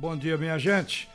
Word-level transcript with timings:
Bom 0.00 0.16
dia, 0.16 0.38
minha 0.38 0.56
gente. 0.60 1.08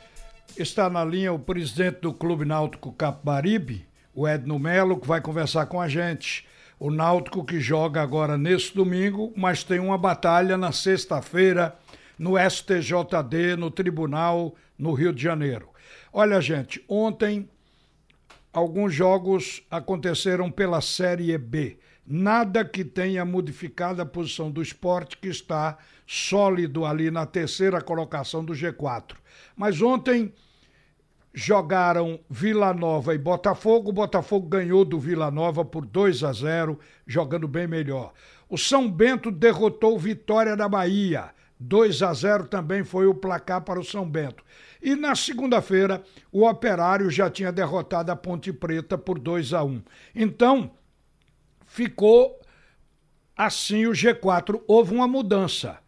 Está 0.58 0.90
na 0.90 1.02
linha 1.02 1.32
o 1.32 1.38
presidente 1.38 2.00
do 2.02 2.12
Clube 2.12 2.44
Náutico 2.44 2.92
Capibaribe, 2.92 3.88
o 4.14 4.28
Edno 4.28 4.58
Melo, 4.58 5.00
que 5.00 5.08
vai 5.08 5.22
conversar 5.22 5.64
com 5.64 5.80
a 5.80 5.88
gente. 5.88 6.46
O 6.78 6.90
Náutico 6.90 7.42
que 7.42 7.58
joga 7.60 8.02
agora 8.02 8.36
nesse 8.36 8.74
domingo, 8.74 9.32
mas 9.34 9.64
tem 9.64 9.78
uma 9.78 9.96
batalha 9.96 10.58
na 10.58 10.70
sexta-feira 10.70 11.74
no 12.18 12.34
STJD, 12.38 13.56
no 13.56 13.70
Tribunal, 13.70 14.54
no 14.78 14.92
Rio 14.92 15.14
de 15.14 15.22
Janeiro. 15.22 15.70
Olha, 16.12 16.38
gente, 16.42 16.84
ontem 16.86 17.48
alguns 18.54 18.94
jogos 18.94 19.62
aconteceram 19.68 20.50
pela 20.50 20.80
Série 20.80 21.36
B. 21.36 21.76
Nada 22.06 22.64
que 22.64 22.84
tenha 22.84 23.24
modificado 23.24 24.00
a 24.00 24.06
posição 24.06 24.50
do 24.50 24.62
esporte, 24.62 25.16
que 25.18 25.28
está 25.28 25.76
sólido 26.06 26.84
ali 26.84 27.10
na 27.10 27.26
terceira 27.26 27.80
colocação 27.80 28.44
do 28.44 28.52
G4. 28.52 29.16
Mas 29.56 29.82
ontem 29.82 30.32
jogaram 31.32 32.20
Vila 32.30 32.72
Nova 32.72 33.14
e 33.14 33.18
Botafogo. 33.18 33.90
O 33.90 33.94
Botafogo 33.94 34.46
ganhou 34.46 34.84
do 34.84 35.00
Vila 35.00 35.30
Nova 35.30 35.64
por 35.64 35.84
2 35.84 36.22
a 36.22 36.32
0, 36.32 36.78
jogando 37.06 37.48
bem 37.48 37.66
melhor. 37.66 38.12
O 38.48 38.56
São 38.56 38.88
Bento 38.88 39.32
derrotou 39.32 39.98
Vitória 39.98 40.56
da 40.56 40.68
Bahia. 40.68 41.30
2 41.64 42.02
a 42.02 42.12
0 42.12 42.46
também 42.46 42.84
foi 42.84 43.06
o 43.06 43.14
placar 43.14 43.62
para 43.62 43.80
o 43.80 43.84
São 43.84 44.08
Bento. 44.08 44.44
E 44.82 44.94
na 44.94 45.14
segunda-feira, 45.14 46.02
o 46.30 46.46
Operário 46.46 47.10
já 47.10 47.30
tinha 47.30 47.50
derrotado 47.50 48.12
a 48.12 48.16
Ponte 48.16 48.52
Preta 48.52 48.98
por 48.98 49.18
2 49.18 49.54
a 49.54 49.64
1. 49.64 49.82
Então, 50.14 50.70
ficou 51.64 52.38
assim 53.34 53.86
o 53.86 53.92
G4. 53.92 54.62
Houve 54.68 54.94
uma 54.94 55.08
mudança. 55.08 55.78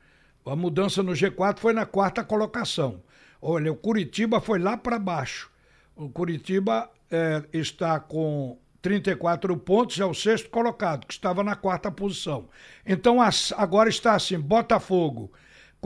A 0.47 0.57
mudança 0.57 1.03
no 1.03 1.13
G4 1.13 1.59
foi 1.59 1.75
na 1.75 1.85
quarta 1.85 2.25
colocação. 2.25 3.03
Olha, 3.43 3.71
o 3.71 3.77
Curitiba 3.77 4.41
foi 4.41 4.59
lá 4.59 4.77
para 4.77 4.99
baixo. 4.99 5.51
O 5.95 6.09
Curitiba 6.09 6.91
é, 7.11 7.43
está 7.53 8.01
com 8.01 8.59
34 8.81 9.57
pontos, 9.59 9.99
é 9.99 10.05
o 10.05 10.15
sexto 10.15 10.49
colocado, 10.49 11.07
que 11.07 11.13
estava 11.13 11.43
na 11.43 11.55
quarta 11.57 11.91
posição. 11.91 12.49
Então 12.87 13.19
agora 13.57 13.89
está 13.89 14.15
assim: 14.15 14.39
Botafogo, 14.39 15.33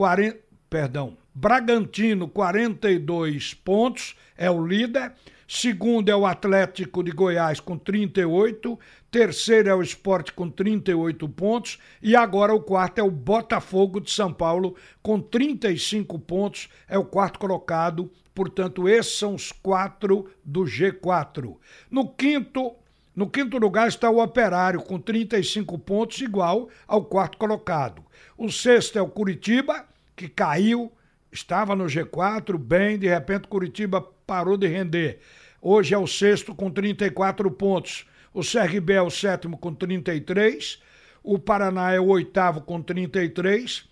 40, 0.01 0.35
perdão, 0.67 1.15
Bragantino, 1.31 2.27
42 2.27 3.53
pontos, 3.53 4.15
é 4.35 4.49
o 4.49 4.65
líder. 4.65 5.13
Segundo 5.47 6.09
é 6.09 6.15
o 6.15 6.25
Atlético 6.25 7.03
de 7.03 7.11
Goiás 7.11 7.59
com 7.59 7.77
38. 7.77 8.79
Terceiro 9.11 9.69
é 9.69 9.75
o 9.75 9.81
Esporte 9.83 10.33
com 10.33 10.49
38 10.49 11.29
pontos. 11.29 11.77
E 12.01 12.15
agora 12.15 12.51
o 12.51 12.63
quarto 12.63 12.97
é 12.97 13.03
o 13.03 13.11
Botafogo 13.11 14.01
de 14.01 14.09
São 14.09 14.33
Paulo 14.33 14.75
com 15.03 15.21
35 15.21 16.17
pontos. 16.17 16.67
É 16.87 16.97
o 16.97 17.05
quarto 17.05 17.37
colocado. 17.37 18.09
Portanto, 18.33 18.89
esses 18.89 19.19
são 19.19 19.35
os 19.35 19.51
quatro 19.51 20.31
do 20.43 20.61
G4. 20.61 21.57
No 21.91 22.09
quinto, 22.09 22.73
no 23.15 23.29
quinto 23.29 23.59
lugar 23.59 23.87
está 23.87 24.09
o 24.09 24.23
Operário 24.23 24.81
com 24.81 24.97
35 24.97 25.77
pontos, 25.77 26.21
igual 26.21 26.69
ao 26.87 27.05
quarto 27.05 27.37
colocado. 27.37 28.03
O 28.35 28.49
sexto 28.49 28.97
é 28.97 29.01
o 29.01 29.07
Curitiba, 29.07 29.85
que 30.15 30.27
caiu, 30.27 30.91
estava 31.31 31.75
no 31.75 31.85
G4, 31.85 32.57
bem, 32.57 32.97
de 32.97 33.07
repente 33.07 33.47
Curitiba 33.47 34.01
parou 34.25 34.57
de 34.57 34.67
render. 34.67 35.19
Hoje 35.61 35.93
é 35.93 35.97
o 35.97 36.07
sexto 36.07 36.55
com 36.55 36.69
34 36.69 37.49
pontos. 37.51 38.05
O 38.33 38.41
CRB 38.41 38.93
é 38.93 39.01
o 39.01 39.09
sétimo 39.09 39.57
com 39.57 39.73
33. 39.73 40.81
O 41.23 41.37
Paraná 41.37 41.91
é 41.91 41.99
o 41.99 42.07
oitavo 42.07 42.61
com 42.61 42.81
33. 42.81 43.89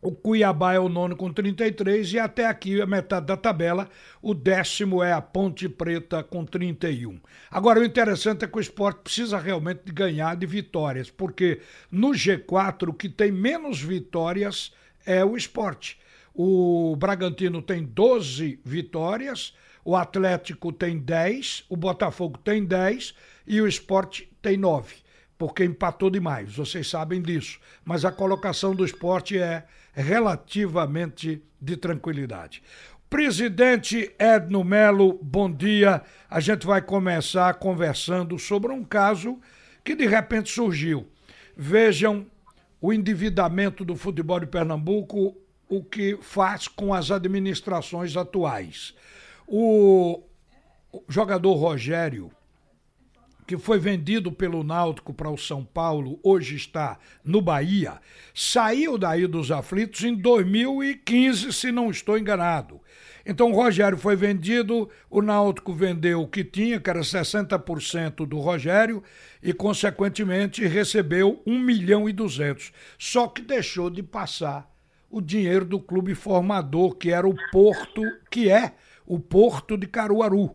O 0.00 0.12
Cuiabá 0.12 0.74
é 0.74 0.78
o 0.78 0.88
nono 0.88 1.16
com 1.16 1.32
33 1.32 2.12
e 2.12 2.18
até 2.18 2.46
aqui 2.46 2.80
a 2.80 2.86
metade 2.86 3.26
da 3.26 3.36
tabela, 3.36 3.88
o 4.22 4.34
décimo 4.34 5.02
é 5.02 5.12
a 5.12 5.20
Ponte 5.20 5.68
Preta 5.68 6.22
com 6.22 6.44
31. 6.44 7.18
Agora 7.50 7.80
o 7.80 7.84
interessante 7.84 8.44
é 8.44 8.48
que 8.48 8.56
o 8.56 8.60
esporte 8.60 9.00
precisa 9.02 9.38
realmente 9.38 9.90
ganhar 9.90 10.36
de 10.36 10.46
vitórias, 10.46 11.10
porque 11.10 11.60
no 11.90 12.10
G4 12.10 12.90
o 12.90 12.92
que 12.92 13.08
tem 13.08 13.32
menos 13.32 13.82
vitórias 13.82 14.72
é 15.06 15.24
o 15.24 15.36
esporte. 15.36 15.98
O 16.34 16.94
Bragantino 16.96 17.62
tem 17.62 17.82
12 17.82 18.60
vitórias, 18.62 19.54
o 19.82 19.96
Atlético 19.96 20.72
tem 20.72 20.98
10, 20.98 21.64
o 21.68 21.76
Botafogo 21.76 22.36
tem 22.38 22.64
10 22.64 23.14
e 23.46 23.60
o 23.60 23.68
Esporte 23.68 24.28
tem 24.42 24.56
9, 24.56 24.96
porque 25.38 25.64
empatou 25.64 26.10
demais, 26.10 26.54
vocês 26.54 26.90
sabem 26.90 27.22
disso. 27.22 27.58
Mas 27.84 28.04
a 28.04 28.10
colocação 28.10 28.74
do 28.74 28.84
esporte 28.84 29.38
é 29.38 29.64
relativamente 29.94 31.40
de 31.58 31.76
tranquilidade. 31.76 32.62
Presidente 33.08 34.12
Edno 34.18 34.64
Melo, 34.64 35.18
bom 35.22 35.50
dia. 35.50 36.02
A 36.28 36.40
gente 36.40 36.66
vai 36.66 36.82
começar 36.82 37.54
conversando 37.54 38.38
sobre 38.38 38.72
um 38.72 38.84
caso 38.84 39.40
que 39.84 39.94
de 39.94 40.06
repente 40.06 40.50
surgiu. 40.50 41.06
Vejam 41.56 42.26
o 42.80 42.92
endividamento 42.92 43.84
do 43.84 43.96
futebol 43.96 44.40
de 44.40 44.46
Pernambuco, 44.46 45.36
o 45.68 45.82
que 45.82 46.18
faz 46.20 46.68
com 46.68 46.94
as 46.94 47.10
administrações 47.10 48.16
atuais. 48.16 48.94
O 49.46 50.22
jogador 51.08 51.54
Rogério, 51.54 52.30
que 53.46 53.56
foi 53.56 53.78
vendido 53.78 54.32
pelo 54.32 54.64
Náutico 54.64 55.14
para 55.14 55.30
o 55.30 55.38
São 55.38 55.64
Paulo, 55.64 56.18
hoje 56.22 56.56
está 56.56 56.98
no 57.24 57.40
Bahia, 57.40 58.00
saiu 58.34 58.98
daí 58.98 59.26
dos 59.26 59.50
aflitos 59.50 60.02
em 60.02 60.14
2015, 60.14 61.52
se 61.52 61.70
não 61.70 61.90
estou 61.90 62.18
enganado. 62.18 62.80
Então 63.24 63.50
o 63.50 63.54
Rogério 63.54 63.98
foi 63.98 64.16
vendido, 64.16 64.88
o 65.10 65.20
Náutico 65.22 65.72
vendeu 65.72 66.22
o 66.22 66.28
que 66.28 66.44
tinha, 66.44 66.80
que 66.80 66.90
era 66.90 67.00
60% 67.00 68.26
do 68.26 68.38
Rogério, 68.38 69.02
e 69.42 69.52
consequentemente 69.52 70.66
recebeu 70.66 71.42
1 71.46 71.58
milhão 71.58 72.08
e 72.08 72.12
200. 72.12 72.72
Só 72.98 73.26
que 73.28 73.42
deixou 73.42 73.90
de 73.90 74.02
passar 74.02 74.70
o 75.10 75.20
dinheiro 75.20 75.64
do 75.64 75.80
clube 75.80 76.14
formador, 76.14 76.94
que 76.96 77.10
era 77.10 77.26
o 77.26 77.34
Porto, 77.50 78.02
que 78.30 78.50
é 78.50 78.74
o 79.06 79.18
Porto 79.18 79.76
de 79.76 79.86
Caruaru. 79.86 80.54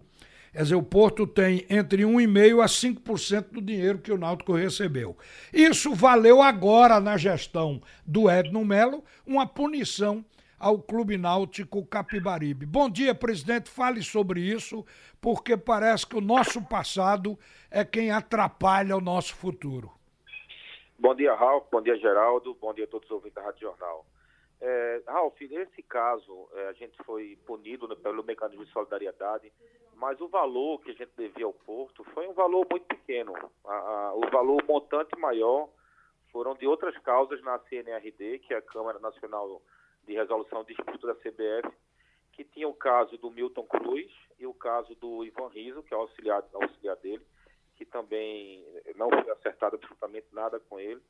Quer 0.51 0.63
dizer, 0.63 0.75
o 0.75 0.83
Porto 0.83 1.25
tem 1.25 1.65
entre 1.69 2.03
1,5% 2.03 2.61
a 2.61 2.65
5% 2.65 3.51
do 3.51 3.61
dinheiro 3.61 3.99
que 3.99 4.11
o 4.11 4.17
Náutico 4.17 4.53
recebeu. 4.53 5.17
Isso 5.53 5.95
valeu 5.95 6.41
agora, 6.41 6.99
na 6.99 7.15
gestão 7.15 7.81
do 8.05 8.29
Edno 8.29 8.65
Melo, 8.65 9.03
uma 9.25 9.47
punição 9.47 10.25
ao 10.59 10.77
Clube 10.77 11.17
Náutico 11.17 11.85
Capibaribe. 11.85 12.65
Bom 12.65 12.89
dia, 12.89 13.15
presidente. 13.15 13.69
Fale 13.69 14.03
sobre 14.03 14.41
isso, 14.41 14.85
porque 15.21 15.55
parece 15.55 16.05
que 16.05 16.17
o 16.17 16.21
nosso 16.21 16.61
passado 16.61 17.39
é 17.71 17.85
quem 17.85 18.11
atrapalha 18.11 18.95
o 18.97 19.01
nosso 19.01 19.33
futuro. 19.33 19.89
Bom 20.99 21.15
dia, 21.15 21.33
Ralf. 21.33 21.63
Bom 21.71 21.81
dia, 21.81 21.97
Geraldo. 21.97 22.55
Bom 22.61 22.73
dia 22.73 22.83
a 22.83 22.87
todos 22.87 23.09
os 23.09 23.15
ouvintes 23.15 23.35
da 23.35 23.41
Rádio 23.41 23.61
Jornal. 23.61 24.05
É, 24.61 25.01
Ralf, 25.07 25.41
nesse 25.41 25.81
caso, 25.81 26.47
é, 26.53 26.67
a 26.67 26.73
gente 26.73 26.95
foi 27.03 27.35
punido 27.47 27.87
né, 27.87 27.95
pelo 27.95 28.23
mecanismo 28.23 28.63
de 28.63 28.71
solidariedade, 28.71 29.51
mas 29.95 30.21
o 30.21 30.27
valor 30.27 30.79
que 30.81 30.91
a 30.91 30.93
gente 30.93 31.11
devia 31.17 31.45
ao 31.45 31.53
Porto 31.53 32.03
foi 32.13 32.27
um 32.27 32.33
valor 32.33 32.67
muito 32.69 32.85
pequeno. 32.85 33.33
A, 33.65 33.73
a, 33.73 34.13
o 34.13 34.29
valor 34.29 34.63
montante 34.67 35.17
maior 35.17 35.67
foram 36.31 36.53
de 36.53 36.67
outras 36.67 36.95
causas 36.99 37.41
na 37.41 37.57
CNRD, 37.59 38.39
que 38.39 38.53
é 38.53 38.57
a 38.57 38.61
Câmara 38.61 38.99
Nacional 38.99 39.61
de 40.05 40.13
Resolução 40.13 40.63
de 40.63 40.75
Disputa 40.75 41.07
da 41.07 41.15
CBF, 41.15 41.75
que 42.33 42.43
tinha 42.43 42.67
o 42.67 42.73
caso 42.73 43.17
do 43.17 43.31
Milton 43.31 43.65
Cruz 43.65 44.11
e 44.39 44.45
o 44.45 44.53
caso 44.53 44.93
do 44.95 45.25
Ivan 45.25 45.49
Riso, 45.49 45.81
que 45.83 45.93
é 45.93 45.97
auxiliar, 45.97 46.43
auxiliar 46.53 46.95
dele, 46.97 47.25
que 47.75 47.85
também 47.85 48.63
não 48.95 49.09
foi 49.09 49.31
acertado 49.31 49.75
absolutamente 49.75 50.27
nada 50.31 50.59
com 50.59 50.79
ele, 50.79 51.01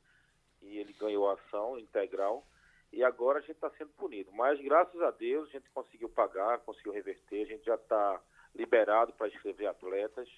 e 0.62 0.78
ele 0.78 0.92
ganhou 0.94 1.28
a 1.28 1.34
ação 1.34 1.78
integral 1.78 2.46
e 2.92 3.02
agora 3.02 3.38
a 3.38 3.40
gente 3.40 3.52
está 3.52 3.70
sendo 3.70 3.90
punido. 3.92 4.30
Mas 4.32 4.60
graças 4.60 5.00
a 5.00 5.10
Deus 5.10 5.48
a 5.48 5.52
gente 5.52 5.70
conseguiu 5.70 6.08
pagar, 6.08 6.58
conseguiu 6.58 6.92
reverter, 6.92 7.42
a 7.42 7.46
gente 7.46 7.64
já 7.64 7.74
está 7.74 8.20
liberado 8.54 9.12
para 9.14 9.28
escrever 9.28 9.66
atletas. 9.66 10.28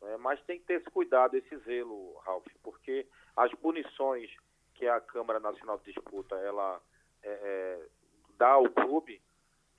Né? 0.00 0.16
Mas 0.16 0.42
tem 0.42 0.58
que 0.58 0.66
ter 0.66 0.74
esse 0.74 0.90
cuidado, 0.90 1.36
esse 1.36 1.56
zelo, 1.58 2.14
Ralf, 2.24 2.46
porque 2.62 3.06
as 3.36 3.52
punições 3.54 4.30
que 4.74 4.86
a 4.86 5.00
Câmara 5.00 5.38
Nacional 5.38 5.78
de 5.78 5.92
Disputa 5.92 6.34
ela 6.36 6.80
é, 7.22 7.30
é, 7.30 7.86
dá 8.36 8.48
ao 8.48 8.68
clube 8.68 9.22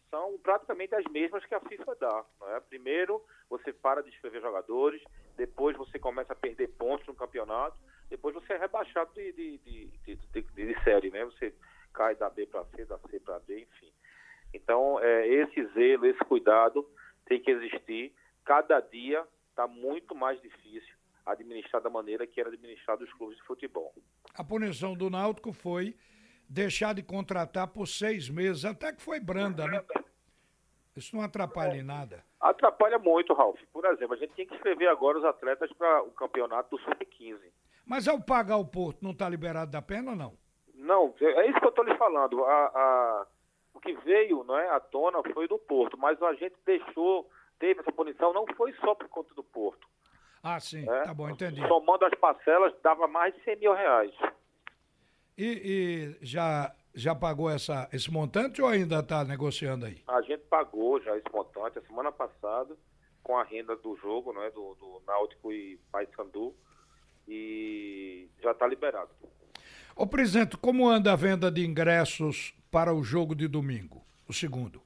são 0.10 0.38
praticamente 0.38 0.94
as 0.94 1.04
mesmas 1.06 1.44
que 1.46 1.56
a 1.56 1.60
FIFA 1.60 1.96
dá. 1.96 2.26
É? 2.50 2.60
Primeiro 2.62 3.22
você 3.50 3.74
para 3.74 4.02
de 4.02 4.10
escrever 4.10 4.42
jogadores, 4.42 5.04
depois 5.36 5.76
você 5.76 6.00
começa 6.00 6.34
a 6.34 6.36
perder 6.36 6.70
pontos 6.70 7.06
no 7.08 7.16
campeonato, 7.16 7.76
depois 8.10 8.36
você 8.36 8.54
é 8.54 8.58
rebaixado 8.58 9.12
de, 9.14 9.32
de, 9.32 9.58
de, 9.58 10.16
de, 10.16 10.84
série, 10.84 11.10
né? 11.10 11.26
Você 11.26 11.54
cai 11.94 12.16
da 12.16 12.30
B 12.30 12.46
para 12.46 12.66
C, 12.66 12.86
da 12.86 12.98
C 13.10 13.20
para 13.20 13.40
D, 13.40 13.62
enfim. 13.62 13.92
Então, 14.54 15.00
é, 15.00 15.28
esse 15.28 15.66
zelo, 15.74 16.06
esse 16.06 16.20
cuidado 16.26 16.88
tem 17.26 17.42
que 17.42 17.52
existir. 17.52 18.14
Cada 18.46 18.80
dia 18.80 19.26
está 19.50 19.68
muito 19.68 20.14
mais 20.14 20.42
difícil 20.42 20.94
administrar 21.26 21.82
da 21.82 21.90
maneira 21.90 22.28
que 22.28 22.40
era 22.40 22.50
administrado 22.50 23.04
os 23.04 23.14
clubes 23.14 23.38
de 23.38 23.44
futebol. 23.44 23.94
A 24.36 24.44
punição 24.44 24.94
do 24.94 25.10
Náutico 25.10 25.54
foi 25.54 25.96
deixar 26.50 26.94
de 26.94 27.02
contratar 27.02 27.68
por 27.68 27.88
seis 27.88 28.30
meses, 28.30 28.66
até 28.66 28.92
que 28.92 29.02
foi 29.02 29.20
branda, 29.20 29.68
né? 29.68 29.84
Isso 30.96 31.16
não 31.16 31.24
atrapalha 31.24 31.76
em 31.76 31.84
nada. 31.84 32.24
Atrapalha 32.40 33.00
muito, 33.00 33.34
Ralf. 33.34 33.60
Por 33.72 33.84
exemplo, 33.86 34.14
a 34.14 34.18
gente 34.18 34.34
tem 34.34 34.46
que 34.46 34.54
escrever 34.54 34.88
agora 34.88 35.18
os 35.18 35.26
atletas 35.26 35.72
para 35.74 36.04
o 36.04 36.12
campeonato 36.12 36.76
do 36.76 36.84
Sub-15. 36.84 37.40
Mas 37.86 38.08
ao 38.08 38.22
pagar 38.22 38.58
o 38.58 38.66
Porto, 38.66 39.02
não 39.02 39.12
está 39.12 39.28
liberado 39.28 39.72
da 39.72 39.82
pena 39.82 40.12
ou 40.12 40.18
não? 40.18 40.38
Não, 40.94 41.12
é 41.20 41.50
isso 41.50 41.60
que 41.60 41.66
eu 41.66 41.70
estou 41.70 41.84
lhe 41.84 41.98
falando. 41.98 42.46
A, 42.46 42.66
a, 42.66 43.28
o 43.74 43.80
que 43.80 43.94
veio 44.06 44.44
não 44.44 44.56
é, 44.56 44.70
à 44.70 44.80
tona 44.80 45.24
foi 45.34 45.48
do 45.48 45.58
Porto, 45.58 45.98
mas 45.98 46.22
a 46.22 46.34
gente 46.36 46.54
deixou, 46.64 47.28
teve 47.58 47.80
essa 47.80 47.92
punição, 47.92 48.32
não 48.32 48.46
foi 48.56 48.72
só 48.74 48.94
por 48.94 49.10
conta 49.10 49.34
do 49.34 49.44
Porto. 49.44 49.88
Ah, 50.44 50.60
sim, 50.60 50.88
é? 50.88 51.04
tá 51.04 51.14
bom, 51.14 51.28
entendi. 51.28 51.68
Somando 51.68 52.06
as 52.06 52.14
parcelas, 52.20 52.72
dava 52.84 53.08
mais 53.08 53.34
de 53.34 53.44
100 53.44 53.56
mil 53.56 53.74
reais. 53.74 54.14
E, 55.36 56.16
e 56.22 56.26
já, 56.26 56.72
já 56.94 57.16
pagou 57.16 57.50
essa, 57.50 57.90
esse 57.92 58.12
montante 58.12 58.62
ou 58.62 58.68
ainda 58.68 59.00
está 59.00 59.24
negociando 59.24 59.88
aí? 59.88 60.04
A 60.08 60.22
gente 60.22 60.44
pagou 60.44 61.02
já 61.02 61.18
esse 61.18 61.32
montante 61.34 61.80
a 61.80 61.82
semana 61.82 62.12
passada, 62.12 62.78
com 63.24 63.36
a 63.36 63.44
renda 63.44 63.76
do 63.78 63.96
jogo, 63.96 64.32
não 64.32 64.44
é, 64.44 64.52
do, 64.52 64.76
do 64.76 65.02
Náutico 65.08 65.52
e 65.52 65.80
Paysandu, 65.92 66.54
e 67.28 68.30
já 68.44 68.52
está 68.52 68.68
liberado. 68.68 69.10
Ô, 69.96 70.08
presidente, 70.08 70.58
como 70.58 70.90
anda 70.90 71.14
a 71.14 71.16
venda 71.16 71.52
de 71.52 71.64
ingressos 71.64 72.56
para 72.72 72.92
o 72.92 73.04
jogo 73.04 73.36
de 73.36 73.48
domingo, 73.48 74.04
o 74.28 74.34
segundo? 74.34 74.82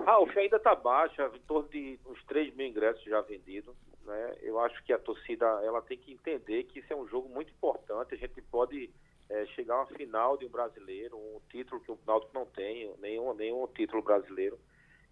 Ralf, 0.00 0.34
ainda 0.36 0.56
está 0.56 0.74
baixa, 0.74 1.30
em 1.34 1.40
torno 1.40 1.68
de 1.68 1.98
uns 2.06 2.24
3 2.24 2.54
mil 2.56 2.66
ingressos 2.66 3.04
já 3.04 3.20
vendidos. 3.20 3.74
Né? 4.06 4.36
Eu 4.40 4.58
acho 4.58 4.82
que 4.84 4.92
a 4.92 4.98
torcida 4.98 5.44
ela 5.62 5.82
tem 5.82 5.98
que 5.98 6.12
entender 6.12 6.64
que 6.64 6.78
isso 6.78 6.90
é 6.90 6.96
um 6.96 7.06
jogo 7.06 7.28
muito 7.28 7.52
importante. 7.52 8.14
A 8.14 8.16
gente 8.16 8.40
pode 8.40 8.88
é, 9.28 9.44
chegar 9.48 9.74
a 9.74 9.78
uma 9.80 9.86
final 9.86 10.38
de 10.38 10.46
um 10.46 10.50
brasileiro, 10.50 11.14
um 11.14 11.38
título 11.50 11.82
que 11.82 11.92
o 11.92 11.98
Náutico 12.06 12.32
não 12.32 12.46
tem, 12.46 12.90
nenhum, 13.00 13.34
nenhum 13.34 13.66
título 13.66 14.00
brasileiro. 14.00 14.58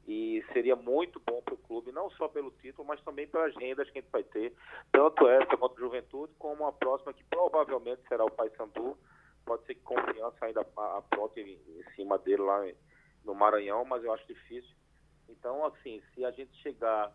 E 0.06 0.44
seria 0.52 0.74
muito 0.74 1.20
bom 1.20 1.40
para 1.42 1.54
o 1.54 1.58
clube, 1.58 1.92
não 1.92 2.10
só 2.10 2.26
pelo 2.26 2.50
título, 2.50 2.86
mas 2.86 3.00
também 3.02 3.28
pelas 3.28 3.54
rendas 3.54 3.88
que 3.90 3.98
a 3.98 4.00
gente 4.00 4.10
vai 4.10 4.24
ter, 4.24 4.52
tanto 4.90 5.28
essa 5.28 5.56
quanto 5.56 5.76
a 5.76 5.80
Juventude, 5.80 6.32
como 6.38 6.66
a 6.66 6.72
próxima, 6.72 7.12
que 7.12 7.22
provavelmente 7.24 8.02
será 8.08 8.24
o 8.24 8.30
Paysandu. 8.30 8.96
Pode 9.44 9.64
ser 9.66 9.74
que 9.74 9.82
confiança 9.82 10.44
ainda 10.44 10.60
apronte 10.60 11.40
em, 11.40 11.52
em 11.52 11.84
cima 11.94 12.18
dele 12.18 12.42
lá 12.42 12.60
no 13.24 13.34
Maranhão, 13.34 13.84
mas 13.84 14.02
eu 14.02 14.12
acho 14.12 14.26
difícil. 14.26 14.74
Então, 15.28 15.64
assim, 15.64 16.02
se 16.14 16.24
a 16.24 16.30
gente 16.30 16.54
chegar 16.62 17.14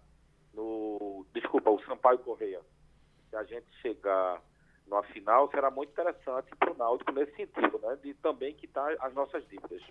no. 0.54 1.26
Desculpa, 1.34 1.70
o 1.70 1.84
Sampaio 1.84 2.20
Correia. 2.20 2.62
Se 3.30 3.36
a 3.36 3.44
gente 3.44 3.68
chegar 3.82 4.42
numa 4.88 5.04
final, 5.04 5.50
será 5.50 5.70
muito 5.70 5.92
interessante 5.92 6.56
para 6.56 6.72
o 6.72 6.78
Náutico 6.78 7.12
nesse 7.12 7.36
sentido, 7.36 7.80
né? 7.80 7.98
De 8.02 8.14
também 8.16 8.54
quitar 8.54 8.96
as 9.00 9.14
nossas 9.14 9.46
dívidas. 9.48 9.82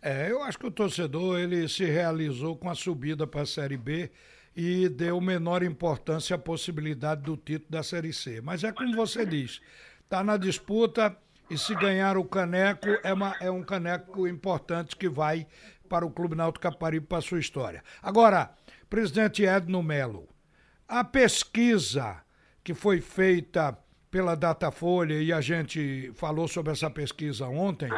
É, 0.00 0.30
eu 0.30 0.42
acho 0.42 0.58
que 0.58 0.66
o 0.66 0.70
torcedor 0.70 1.38
ele 1.38 1.68
se 1.68 1.84
realizou 1.84 2.56
com 2.56 2.70
a 2.70 2.74
subida 2.74 3.26
para 3.26 3.42
a 3.42 3.46
Série 3.46 3.76
B 3.76 4.10
e 4.54 4.88
deu 4.88 5.20
menor 5.20 5.62
importância 5.62 6.36
à 6.36 6.38
possibilidade 6.38 7.22
do 7.22 7.36
título 7.36 7.70
da 7.70 7.82
Série 7.82 8.12
C. 8.12 8.40
Mas 8.40 8.64
é 8.64 8.72
como 8.72 8.94
você 8.96 9.26
diz, 9.26 9.60
está 10.02 10.24
na 10.24 10.36
disputa 10.36 11.16
e 11.50 11.58
se 11.58 11.74
ganhar 11.74 12.16
o 12.16 12.24
caneco 12.24 12.88
é, 13.02 13.12
uma, 13.12 13.36
é 13.40 13.50
um 13.50 13.62
caneco 13.62 14.26
importante 14.26 14.96
que 14.96 15.08
vai 15.08 15.46
para 15.88 16.04
o 16.04 16.10
Clube 16.10 16.34
Náutico 16.34 16.62
Caparibe 16.62 17.06
para 17.06 17.18
a 17.18 17.22
sua 17.22 17.38
história. 17.38 17.82
Agora, 18.02 18.50
presidente 18.88 19.44
Edno 19.44 19.82
Melo, 19.82 20.28
a 20.88 21.04
pesquisa 21.04 22.22
que 22.64 22.74
foi 22.74 23.00
feita 23.00 23.76
pela 24.10 24.34
Datafolha 24.34 25.20
e 25.20 25.32
a 25.32 25.40
gente 25.40 26.10
falou 26.14 26.48
sobre 26.48 26.72
essa 26.72 26.90
pesquisa 26.90 27.46
ontem, 27.46 27.90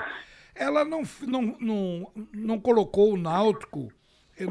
ela 0.59 0.85
não, 0.85 1.03
não, 1.23 1.57
não, 1.61 2.13
não 2.35 2.61
colocou 2.61 3.13
o 3.13 3.17
Náutico, 3.17 3.93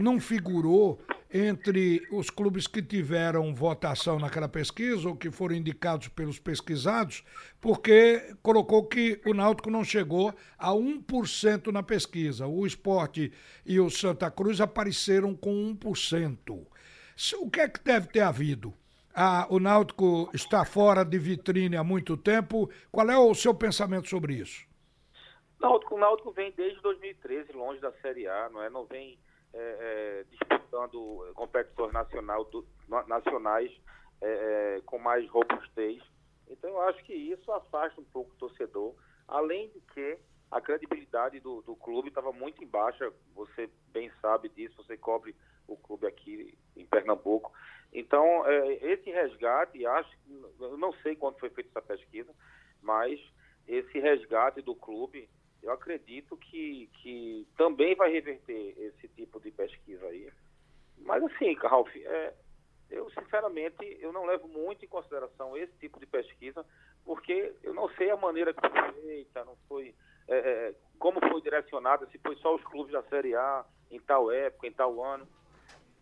não 0.02 0.20
figurou 0.20 1.00
entre 1.34 2.08
os 2.12 2.30
clubes 2.30 2.68
que 2.68 2.82
tiveram 2.82 3.54
votação 3.54 4.18
naquela 4.18 4.48
pesquisa 4.48 5.10
ou 5.10 5.16
que 5.16 5.30
foram 5.30 5.56
indicados 5.56 6.08
pelos 6.08 6.40
pesquisados, 6.40 7.24
porque 7.60 8.36
colocou 8.42 8.86
que 8.86 9.22
o 9.26 9.34
Náutico 9.34 9.70
não 9.70 9.84
chegou 9.84 10.34
a 10.58 10.72
1% 10.72 11.68
na 11.68 11.84
pesquisa. 11.84 12.48
O 12.48 12.66
esporte 12.66 13.32
e 13.66 13.80
o 13.80 13.90
Santa 13.90 14.32
Cruz 14.32 14.62
apareceram 14.62 15.36
com 15.36 15.76
1%. 15.76 16.66
O 17.40 17.50
que 17.50 17.60
é 17.60 17.68
que 17.68 17.84
deve 17.84 18.08
ter 18.08 18.22
havido? 18.22 18.74
Ah, 19.14 19.48
o 19.50 19.60
Náutico 19.60 20.30
está 20.34 20.64
fora 20.64 21.04
de 21.04 21.18
vitrine 21.18 21.76
há 21.76 21.84
muito 21.84 22.16
tempo. 22.16 22.70
Qual 22.92 23.10
é 23.10 23.18
o 23.18 23.34
seu 23.34 23.54
pensamento 23.54 24.08
sobre 24.08 24.36
isso? 24.36 24.68
Náutico, 25.60 25.96
o 25.96 25.98
Náutico 25.98 26.32
vem 26.32 26.52
desde 26.52 26.80
2013 26.82 27.52
longe 27.54 27.80
da 27.82 27.92
Série 27.94 28.28
A, 28.28 28.50
não 28.50 28.62
é? 28.62 28.70
Não 28.70 28.86
vem 28.86 29.18
é, 29.54 29.60
é, 29.60 30.24
disputando 30.30 31.32
competições 31.34 31.92
nacional, 31.92 32.46
do, 32.46 32.68
nacionais 33.08 33.72
é, 34.22 34.78
é, 34.78 34.82
com 34.86 35.00
mais 35.00 35.28
robustez. 35.30 36.02
Então 36.50 36.70
eu 36.70 36.82
acho 36.82 37.04
que 37.04 37.14
isso 37.14 37.52
afasta 37.52 38.00
um 38.00 38.06
pouco 38.06 38.32
o 38.32 38.38
torcedor, 38.38 38.96
além 39.28 39.70
de 39.70 39.82
que 39.94 40.18
a 40.50 40.62
credibilidade 40.62 41.40
do, 41.40 41.62
do 41.62 41.76
clube 41.76 42.08
estava 42.10 42.32
muito 42.32 42.64
em 42.64 42.68
baixa, 42.68 43.12
você 43.36 43.70
bem 43.92 44.12
sabe 44.22 44.50
disso, 44.50 44.78
você 44.78 44.96
cobre 44.96 45.36
o 45.68 45.76
clube 45.76 46.08
aqui 46.08 46.58
em 46.76 46.86
Pernambuco. 46.86 47.52
Então, 47.92 48.46
é, 48.46 48.74
esse 48.92 49.10
resgate, 49.10 49.86
acho, 49.86 50.10
eu 50.60 50.78
não 50.78 50.94
sei 51.02 51.16
quando 51.16 51.40
foi 51.40 51.50
feita 51.50 51.70
essa 51.72 51.82
pesquisa, 51.82 52.34
mas 52.82 53.20
esse 53.68 54.00
resgate 54.00 54.62
do 54.62 54.76
clube, 54.76 55.30
eu 55.62 55.72
acredito 55.72 56.38
que, 56.38 56.90
que 57.02 57.48
também 57.58 57.96
vai 57.96 58.12
reverter 58.12 58.76
esse 58.78 59.08
tipo 59.10 59.40
de 59.40 59.52
pesquisa 59.52 60.06
aí. 60.08 60.32
Mas 61.00 61.24
assim, 61.24 61.54
Ralf, 61.56 61.90
é, 61.96 62.34
eu 62.90 63.10
sinceramente 63.12 63.98
eu 64.00 64.12
não 64.12 64.26
levo 64.26 64.48
muito 64.48 64.84
em 64.84 64.88
consideração 64.88 65.58
esse 65.58 65.74
tipo 65.80 66.00
de 66.00 66.06
pesquisa, 66.06 66.66
porque 67.04 67.54
eu 67.64 67.74
não 67.74 67.90
sei 67.96 68.10
a 68.10 68.18
maneira 68.18 68.54
que 68.54 68.62
foi 68.62 68.92
feita, 69.02 69.46
não 69.46 69.56
foi 69.68 69.94
é, 70.28 70.38
é 70.38 70.76
como 71.00 71.20
foi 71.20 71.42
direcionada, 71.42 72.08
se 72.08 72.18
foi 72.20 72.36
só 72.38 72.56
os 72.56 72.64
clubes 72.66 72.94
da 72.94 73.04
Série 73.04 73.36
A 73.36 73.66
em 73.92 74.00
tal 74.00 74.32
época, 74.32 74.68
em 74.68 74.74
tal 74.74 75.04
ano. 75.04 75.28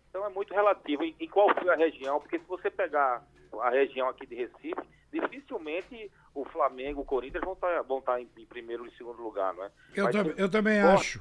Então 0.09 0.25
é 0.25 0.29
muito 0.29 0.53
relativo 0.53 1.03
em, 1.03 1.15
em 1.19 1.27
qual 1.27 1.53
foi 1.55 1.69
a 1.69 1.75
região, 1.75 2.19
porque 2.19 2.39
se 2.39 2.45
você 2.45 2.69
pegar 2.69 3.25
a 3.61 3.69
região 3.69 4.07
aqui 4.07 4.25
de 4.25 4.35
Recife, 4.35 4.94
dificilmente 5.19 6.11
o 6.33 6.43
Flamengo, 6.45 7.01
o 7.01 7.05
Corinthians 7.05 7.43
vão 7.43 7.53
estar, 7.53 7.67
tá, 7.67 7.81
vão 7.81 8.01
tá 8.01 8.19
em, 8.19 8.27
em 8.37 8.45
primeiro 8.45 8.85
e 8.85 8.91
segundo 8.97 9.21
lugar, 9.21 9.53
não 9.53 9.63
é? 9.63 9.71
Eu, 9.95 10.11
tam, 10.11 10.25
eu 10.37 10.49
também 10.49 10.79
acho. 10.79 11.19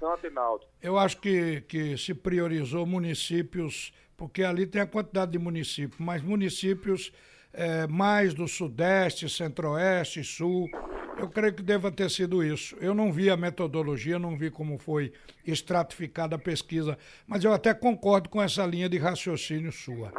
Eu 0.83 0.99
acho 0.99 1.21
que, 1.21 1.61
que 1.63 1.97
se 1.97 2.15
priorizou 2.15 2.85
municípios, 2.85 3.93
porque 4.17 4.43
ali 4.43 4.67
tem 4.67 4.83
a 4.83 4.87
quantidade 4.87 5.33
de 5.33 5.39
municípios, 5.39 5.99
mas 6.01 6.23
municípios 6.23 7.13
é, 7.53 7.87
mais 7.87 8.35
do 8.35 8.49
Sudeste, 8.49 9.29
Centro-Oeste, 9.29 10.25
Sul, 10.25 10.69
eu 11.17 11.29
creio 11.29 11.55
que 11.55 11.63
deva 11.63 11.93
ter 11.93 12.11
sido 12.11 12.43
isso. 12.43 12.77
Eu 12.81 12.93
não 12.93 13.13
vi 13.13 13.31
a 13.31 13.37
metodologia, 13.37 14.19
não 14.19 14.37
vi 14.37 14.51
como 14.51 14.79
foi 14.79 15.13
estratificada 15.47 16.35
a 16.35 16.39
pesquisa, 16.39 16.99
mas 17.27 17.45
eu 17.45 17.53
até 17.53 17.73
concordo 17.73 18.29
com 18.29 18.43
essa 18.43 18.67
linha 18.67 18.89
de 18.89 18.99
raciocínio 18.99 19.71
sua. 19.71 20.13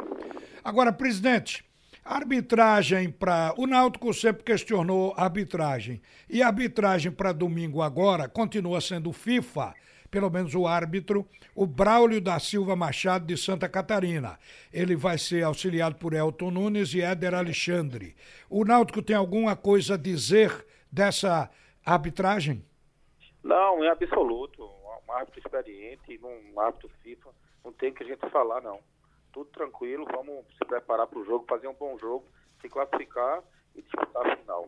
Agora, 0.64 0.92
presidente, 0.92 1.65
arbitragem 2.14 3.10
para. 3.10 3.54
O 3.56 3.66
Náutico 3.66 4.12
sempre 4.14 4.44
questionou 4.44 5.12
a 5.16 5.24
arbitragem. 5.24 6.00
E 6.28 6.42
a 6.42 6.46
arbitragem 6.46 7.10
para 7.10 7.32
domingo 7.32 7.82
agora 7.82 8.28
continua 8.28 8.80
sendo 8.80 9.12
FIFA 9.12 9.74
pelo 10.16 10.30
menos 10.30 10.54
o 10.54 10.66
árbitro, 10.66 11.28
o 11.54 11.66
Braulio 11.66 12.20
da 12.20 12.38
Silva 12.38 12.74
Machado 12.74 13.26
de 13.26 13.36
Santa 13.36 13.68
Catarina. 13.68 14.38
Ele 14.72 14.96
vai 14.96 15.18
ser 15.18 15.42
auxiliado 15.44 15.96
por 15.96 16.14
Elton 16.14 16.50
Nunes 16.50 16.94
e 16.94 17.02
Éder 17.02 17.34
Alexandre. 17.34 18.16
O 18.48 18.64
Náutico 18.64 19.02
tem 19.02 19.16
alguma 19.16 19.54
coisa 19.54 19.94
a 19.94 19.98
dizer 19.98 20.66
dessa 20.90 21.50
arbitragem? 21.84 22.64
Não, 23.42 23.84
em 23.84 23.88
absoluto. 23.88 24.64
Um 25.08 25.12
árbitro 25.12 25.40
experiente, 25.40 26.20
um 26.22 26.60
árbitro 26.60 26.90
FIFA, 27.02 27.30
não 27.64 27.72
tem 27.72 27.92
que 27.92 28.02
a 28.02 28.06
gente 28.06 28.30
falar, 28.30 28.60
não. 28.60 28.80
Tudo 29.36 29.50
tranquilo, 29.50 30.06
vamos 30.10 30.46
se 30.56 30.64
preparar 30.64 31.06
para 31.06 31.18
o 31.18 31.24
jogo, 31.26 31.44
fazer 31.46 31.68
um 31.68 31.74
bom 31.74 31.98
jogo, 31.98 32.24
se 32.58 32.70
classificar 32.70 33.42
e 33.74 33.82
disputar 33.82 34.26
a 34.26 34.34
final. 34.34 34.66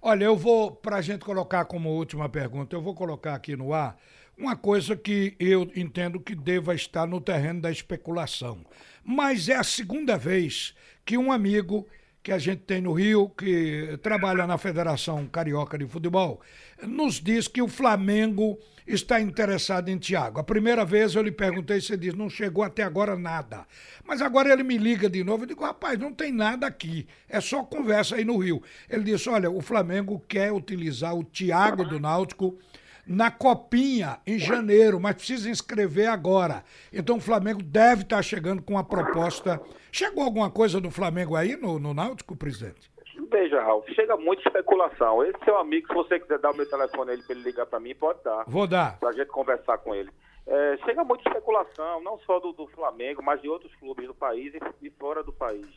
Olha, 0.00 0.24
eu 0.24 0.34
vou, 0.34 0.74
para 0.74 0.96
a 0.96 1.02
gente 1.02 1.22
colocar 1.22 1.66
como 1.66 1.90
última 1.90 2.26
pergunta, 2.26 2.74
eu 2.74 2.80
vou 2.80 2.94
colocar 2.94 3.34
aqui 3.34 3.54
no 3.54 3.74
ar 3.74 4.00
uma 4.38 4.56
coisa 4.56 4.96
que 4.96 5.36
eu 5.38 5.70
entendo 5.76 6.18
que 6.18 6.34
deva 6.34 6.74
estar 6.74 7.06
no 7.06 7.20
terreno 7.20 7.60
da 7.60 7.70
especulação. 7.70 8.64
Mas 9.04 9.50
é 9.50 9.56
a 9.56 9.62
segunda 9.62 10.16
vez 10.16 10.74
que 11.04 11.18
um 11.18 11.30
amigo 11.30 11.86
que 12.22 12.32
a 12.32 12.38
gente 12.38 12.62
tem 12.62 12.82
no 12.82 12.92
Rio, 12.92 13.30
que 13.30 13.98
trabalha 14.02 14.46
na 14.46 14.58
Federação 14.58 15.26
Carioca 15.26 15.78
de 15.78 15.86
Futebol, 15.86 16.40
nos 16.82 17.14
diz 17.14 17.48
que 17.48 17.62
o 17.62 17.68
Flamengo 17.68 18.58
está 18.86 19.20
interessado 19.20 19.88
em 19.88 19.96
Tiago. 19.96 20.38
A 20.38 20.44
primeira 20.44 20.84
vez 20.84 21.14
eu 21.14 21.22
lhe 21.22 21.32
perguntei, 21.32 21.80
você 21.80 21.96
disse, 21.96 22.16
não 22.16 22.28
chegou 22.28 22.62
até 22.62 22.82
agora 22.82 23.16
nada. 23.16 23.66
Mas 24.04 24.20
agora 24.20 24.52
ele 24.52 24.62
me 24.62 24.76
liga 24.76 25.08
de 25.08 25.24
novo, 25.24 25.44
eu 25.44 25.48
digo, 25.48 25.64
rapaz, 25.64 25.98
não 25.98 26.12
tem 26.12 26.32
nada 26.32 26.66
aqui, 26.66 27.06
é 27.28 27.40
só 27.40 27.62
conversa 27.62 28.16
aí 28.16 28.24
no 28.24 28.36
Rio. 28.36 28.62
Ele 28.88 29.04
disse, 29.04 29.28
olha, 29.28 29.50
o 29.50 29.60
Flamengo 29.60 30.22
quer 30.28 30.52
utilizar 30.52 31.14
o 31.14 31.24
Tiago 31.24 31.84
do 31.84 31.98
Náutico 31.98 32.58
na 33.06 33.30
Copinha 33.30 34.18
em 34.26 34.38
janeiro, 34.38 35.00
mas 35.00 35.16
precisa 35.16 35.50
inscrever 35.50 36.08
agora. 36.08 36.64
Então 36.92 37.16
o 37.16 37.20
Flamengo 37.20 37.62
deve 37.62 38.02
estar 38.02 38.22
chegando 38.22 38.62
com 38.62 38.74
uma 38.74 38.84
proposta. 38.84 39.60
Chegou 39.92 40.24
alguma 40.24 40.50
coisa 40.50 40.80
do 40.80 40.90
Flamengo 40.90 41.36
aí 41.36 41.56
no, 41.56 41.78
no 41.78 41.92
Náutico, 41.92 42.36
presidente? 42.36 42.90
Veja, 43.30 43.62
Ralf, 43.62 43.86
chega 43.90 44.16
muita 44.16 44.42
especulação. 44.46 45.22
Esse 45.24 45.44
seu 45.44 45.56
amigo, 45.58 45.86
se 45.88 45.94
você 45.94 46.18
quiser 46.18 46.38
dar 46.38 46.50
o 46.50 46.56
meu 46.56 46.68
telefone 46.68 47.12
ele 47.12 47.22
para 47.22 47.34
ele 47.34 47.44
ligar 47.44 47.66
para 47.66 47.78
mim, 47.78 47.94
pode 47.94 48.22
dar. 48.24 48.44
Vou 48.46 48.66
dar. 48.66 48.98
Para 48.98 49.10
a 49.10 49.12
gente 49.12 49.28
conversar 49.28 49.78
com 49.78 49.94
ele. 49.94 50.10
É, 50.46 50.78
chega 50.84 51.04
muita 51.04 51.28
especulação, 51.28 52.02
não 52.02 52.18
só 52.20 52.40
do, 52.40 52.52
do, 52.52 52.66
Flamengo, 52.68 53.22
mas 53.22 53.40
de 53.40 53.48
outros 53.48 53.74
clubes 53.76 54.06
do 54.06 54.14
país 54.14 54.52
e, 54.54 54.86
e 54.86 54.90
fora 54.90 55.22
do 55.22 55.32
país. 55.32 55.68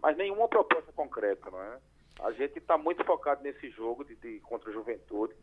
Mas 0.00 0.16
nenhuma 0.16 0.46
proposta 0.48 0.92
concreta, 0.92 1.50
não 1.50 1.60
é? 1.60 1.78
A 2.20 2.30
gente 2.32 2.58
está 2.58 2.78
muito 2.78 3.04
focado 3.04 3.42
nesse 3.42 3.68
jogo 3.70 4.04
de, 4.04 4.14
de, 4.16 4.38
contra 4.40 4.70
a 4.70 4.72
juventude, 4.72 5.34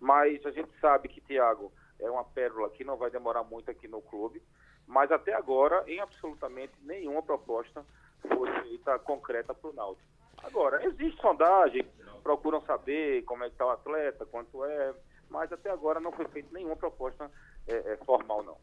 mas 0.00 0.44
a 0.46 0.50
gente 0.50 0.70
sabe 0.80 1.08
que 1.08 1.20
Thiago 1.20 1.70
é 2.00 2.10
uma 2.10 2.24
pérola 2.24 2.70
que 2.70 2.82
não 2.82 2.96
vai 2.96 3.10
demorar 3.10 3.44
muito 3.44 3.70
aqui 3.70 3.86
no 3.86 4.00
clube, 4.00 4.42
mas 4.86 5.12
até 5.12 5.34
agora, 5.34 5.84
em 5.86 6.00
absolutamente 6.00 6.72
nenhuma 6.82 7.22
proposta 7.22 7.84
foi 8.26 8.50
feita 8.62 8.98
concreta 8.98 9.54
para 9.54 9.70
o 9.70 9.72
Náutico. 9.72 10.08
Agora, 10.42 10.84
existe 10.84 11.20
sondagem, 11.20 11.86
procuram 12.22 12.60
saber 12.62 13.22
como 13.22 13.44
é 13.44 13.48
que 13.48 13.52
está 13.52 13.66
o 13.66 13.70
atleta, 13.70 14.24
quanto 14.26 14.64
é, 14.64 14.94
mas 15.28 15.52
até 15.52 15.70
agora 15.70 16.00
não 16.00 16.10
foi 16.12 16.26
feita 16.28 16.48
nenhuma 16.52 16.76
proposta 16.76 17.30
é, 17.68 17.92
é, 17.92 17.96
formal, 18.04 18.42
não. 18.42 18.56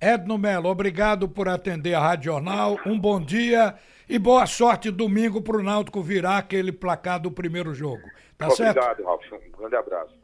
Edno 0.00 0.38
Melo, 0.38 0.68
obrigado 0.68 1.28
por 1.28 1.48
atender 1.48 1.94
a 1.94 2.00
Rádio 2.00 2.32
Jornal, 2.32 2.78
um 2.86 2.98
bom 2.98 3.20
dia 3.20 3.74
e 4.08 4.18
boa 4.18 4.46
sorte 4.46 4.90
domingo 4.90 5.42
para 5.42 5.56
o 5.56 5.62
Náutico 5.62 6.02
virar 6.02 6.38
aquele 6.38 6.70
placar 6.70 7.20
do 7.20 7.30
primeiro 7.30 7.74
jogo. 7.74 8.02
Tá 8.36 8.46
obrigado, 8.46 8.56
certo? 8.56 8.78
Obrigado, 8.78 9.04
Ralf. 9.04 9.32
Um 9.32 9.58
grande 9.58 9.76
abraço. 9.76 10.21